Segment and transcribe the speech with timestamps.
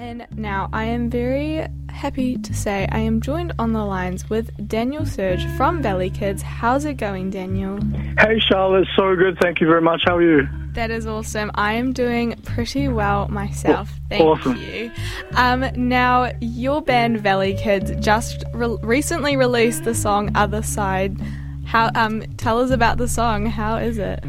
[0.00, 4.66] And now I am very happy to say I am joined on the lines with
[4.66, 6.40] Daniel Surge from Valley Kids.
[6.40, 7.78] How's it going, Daniel?
[8.18, 8.88] Hey, Charlotte.
[8.96, 9.36] So good.
[9.42, 10.00] Thank you very much.
[10.06, 10.48] How are you?
[10.72, 11.50] That is awesome.
[11.54, 13.90] I am doing pretty well myself.
[14.08, 14.56] Thank awesome.
[14.56, 14.90] you.
[15.34, 21.20] Um, now, your band Valley Kids just re- recently released the song "Other Side."
[21.66, 21.90] How?
[21.94, 23.44] Um, tell us about the song.
[23.44, 24.24] How is it?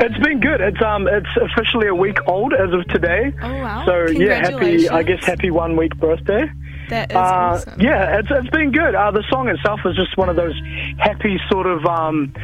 [0.00, 0.60] It's been good.
[0.60, 3.32] It's um, it's officially a week old as of today.
[3.42, 3.84] Oh wow!
[3.86, 4.88] So yeah, happy.
[4.88, 6.44] I guess happy one week birthday.
[6.90, 7.80] That is Uh, awesome.
[7.80, 8.94] yeah, it's it's been good.
[8.94, 10.58] Uh, the song itself is just one of those
[10.98, 12.34] happy sort of um,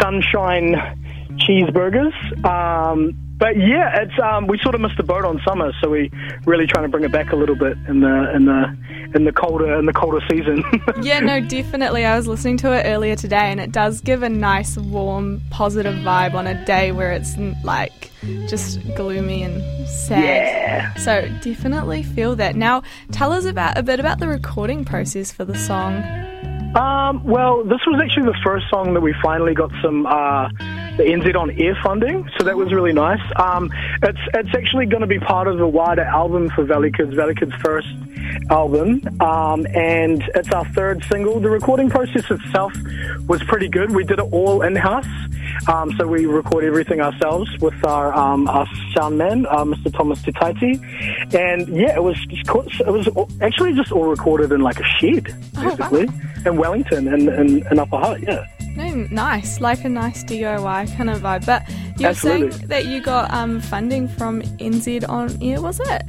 [0.00, 0.74] sunshine
[1.36, 2.12] cheeseburgers.
[2.44, 6.10] Um, but yeah, it's um, we sort of missed the boat on summer, so we
[6.46, 8.76] really trying to bring it back a little bit in the in the
[9.14, 10.62] in the colder in the colder season.
[11.02, 12.04] Yeah, no, definitely.
[12.04, 15.94] I was listening to it earlier today, and it does give a nice, warm, positive
[15.96, 18.10] vibe on a day where it's like
[18.48, 20.24] just gloomy and sad.
[20.24, 20.94] Yeah.
[20.94, 22.54] So definitely feel that.
[22.54, 22.82] Now,
[23.12, 26.02] tell us about a bit about the recording process for the song.
[26.76, 30.48] Um, well, this was actually the first song that we finally got some uh,
[30.96, 33.20] the NZ on air funding, so that was really nice.
[33.36, 33.70] Um,
[34.02, 37.34] it's it's actually going to be part of the wider album for Valley Kids, Valley
[37.34, 37.88] Kids' first
[38.50, 41.40] album, um, and it's our third single.
[41.40, 42.72] The recording process itself
[43.26, 43.90] was pretty good.
[43.94, 45.06] We did it all in house.
[45.68, 49.92] Um, so we record everything ourselves with our um, our sound man, uh, Mr.
[49.92, 50.80] Thomas Tutaiti,
[51.34, 53.08] and yeah, it was it was
[53.40, 55.76] actually just all recorded in like a shed, Oh, wow.
[55.76, 56.08] basically,
[56.46, 58.22] in Wellington and in, in Upper Hutt.
[58.22, 61.46] Yeah, No, nice, like a nice DIY kind of vibe.
[61.46, 61.62] But
[61.98, 66.02] you were saying that you got um, funding from NZ on air, was it?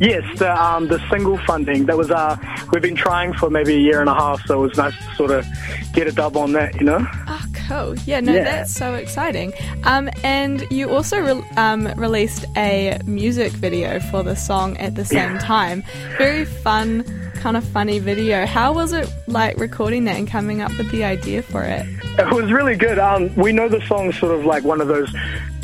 [0.00, 2.36] yes, the um, the single funding that was uh
[2.72, 5.14] we've been trying for maybe a year and a half, so it was nice to
[5.14, 5.44] sort of
[5.92, 7.06] get a dub on that, you know.
[7.28, 7.94] Oh, cool.
[8.06, 8.44] Yeah, no, Yeah.
[8.44, 9.52] that's so exciting.
[9.84, 15.04] Um, and you also re- um, released a music video for the song at the
[15.04, 15.84] same time.
[16.18, 17.04] Very fun,
[17.44, 18.46] kind of funny video.
[18.46, 21.84] How was it like recording that and coming up with the idea for it?
[22.18, 22.98] It was really good.
[22.98, 25.14] Um, we know the song's sort of like one of those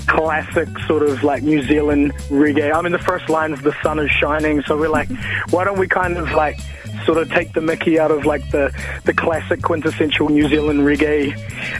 [0.06, 2.70] classic sort of like New Zealand reggae.
[2.70, 5.08] I mean, the first line is "The sun is shining," so we're like,
[5.48, 6.60] why don't we kind of like
[7.12, 8.72] sort of take the Mickey out of like the
[9.04, 11.34] the classic quintessential New Zealand reggae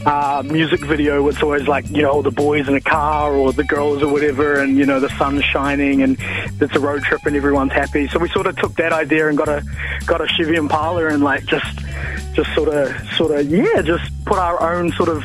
[0.04, 1.28] uh, music video?
[1.28, 4.60] It's always like you know the boys in a car or the girls or whatever,
[4.60, 6.16] and you know the sun's shining and
[6.60, 8.08] it's a road trip and everyone's happy.
[8.08, 9.62] So we sort of took that idea and got a
[10.04, 11.78] got a Chevy Impala and like just
[12.32, 15.22] just sort of sort of yeah just put our own sort of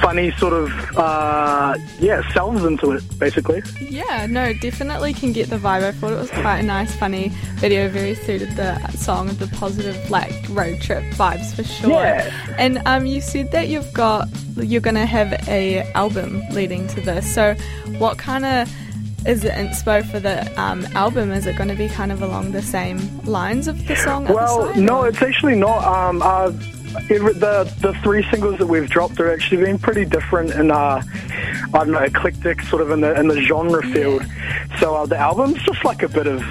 [0.00, 5.56] funny sort of uh, yeah selves into it basically Yeah, no, definitely can get the
[5.56, 5.82] vibe.
[5.82, 7.88] I thought it was quite a nice, funny video.
[7.88, 11.90] Very suited the song, the positive like road trip vibes for sure.
[11.90, 12.54] Yeah.
[12.58, 17.32] And um, you said that you've got you're gonna have a album leading to this.
[17.32, 17.54] So,
[17.98, 18.72] what kind of
[19.26, 21.32] is the inspo for the um, album?
[21.32, 24.24] Is it going to be kind of along the same lines of the song?
[24.26, 26.52] well no it's actually not um, uh,
[26.92, 31.00] the the three singles that we've dropped are actually been pretty different and uh,
[31.74, 34.24] I don't know eclectic sort of in the in the genre field.
[34.78, 36.42] So uh, the album's just like a bit of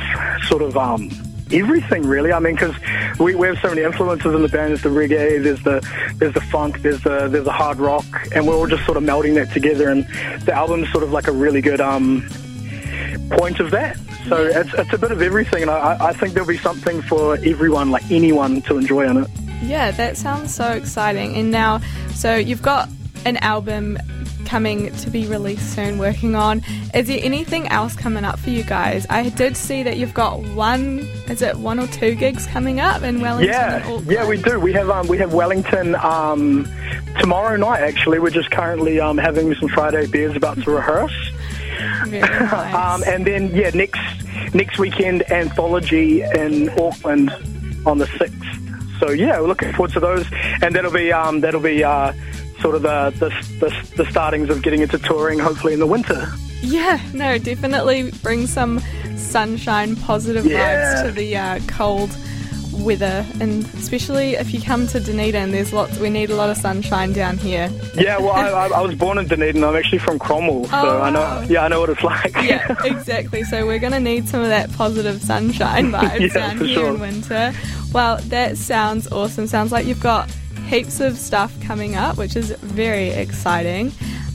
[0.47, 1.09] sort of um
[1.51, 2.31] everything really.
[2.31, 2.75] I mean because
[3.19, 4.71] we, we have so many influences in the band.
[4.71, 8.05] There's the reggae there's the there's the funk there's the there's the hard rock
[8.35, 9.89] and we're all just sort of melding that together.
[9.89, 10.05] And
[10.45, 12.27] the album's sort of like a really good um
[13.31, 13.97] point of that.
[14.27, 17.35] So it's, it's a bit of everything and I, I think there'll be something for
[17.45, 19.29] everyone like anyone to enjoy on it
[19.61, 21.35] Yeah, that sounds so exciting.
[21.35, 21.81] And now,
[22.13, 22.89] so you've got
[23.25, 23.97] an album
[24.47, 26.61] coming to be released soon, working on.
[26.93, 29.05] Is there anything else coming up for you guys?
[29.09, 33.03] I did see that you've got one, is it one or two gigs coming up
[33.03, 33.53] in Wellington?
[33.53, 34.59] Yeah, yeah, we do.
[34.59, 36.67] We have um, we have Wellington um,
[37.19, 37.81] tomorrow night.
[37.81, 41.13] Actually, we're just currently um, having some Friday beers, about to rehearse.
[42.07, 42.73] Nice.
[42.73, 43.99] Um, and then yeah, next
[44.53, 47.31] next weekend anthology in Auckland
[47.85, 48.46] on the sixth.
[48.99, 50.25] So yeah, we're looking forward to those,
[50.61, 52.13] and that'll be um, that'll be uh,
[52.61, 56.27] sort of the, the the the startings of getting into touring, hopefully in the winter.
[56.61, 58.79] yeah, no, definitely bring some
[59.15, 61.03] sunshine, positive Yeah.
[61.03, 62.09] vibes to the uh, cold
[62.77, 65.99] weather, and especially if you come to Dunedin, there's lots.
[65.99, 67.69] We need a lot of sunshine down here.
[67.95, 69.63] Yeah, well, I, I, was born in Dunedin.
[69.63, 71.45] I'm actually from Cromwell, so Oh, I know.
[71.49, 72.33] Yeah, I know what it's like.
[72.35, 73.43] yeah, exactly.
[73.43, 76.93] So we're going to need some of that positive sunshine vibes Yeah, down here sure.
[76.93, 77.53] in winter.
[77.93, 79.47] Well, that sounds awesome.
[79.47, 80.29] Sounds like you've got
[80.67, 83.91] heaps of stuff coming up, which is very exciting.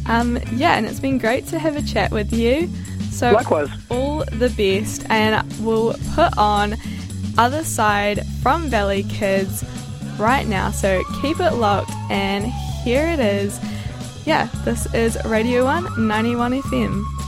[0.06, 2.68] Um, yeah, and it's been great to have a chat with you.
[3.10, 3.68] So Likewise.
[3.90, 6.76] all the best, and we'll put on
[7.38, 9.64] other side from Valley Kids
[10.18, 10.70] right now.
[10.70, 12.46] So keep it locked, and
[12.84, 13.58] here it is.
[14.24, 17.21] Yeah, this is Radio 1 91 FM.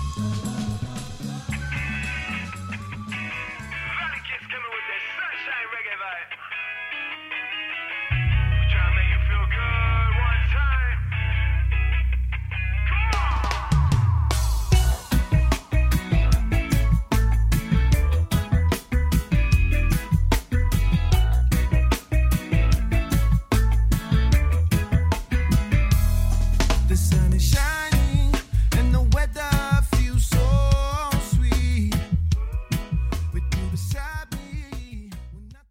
[26.86, 27.83] The sun is shining.